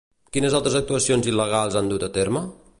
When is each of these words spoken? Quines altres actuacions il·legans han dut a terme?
Quines 0.37 0.55
altres 0.59 0.77
actuacions 0.79 1.31
il·legans 1.33 1.81
han 1.83 1.93
dut 1.95 2.09
a 2.09 2.11
terme? 2.19 2.47